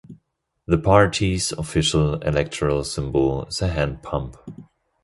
The 0.65 0.79
party's 0.79 1.51
official 1.51 2.15
electoral 2.23 2.83
symbol 2.83 3.45
is 3.45 3.61
a 3.61 3.67
hand 3.67 4.01
pump. 4.01 4.35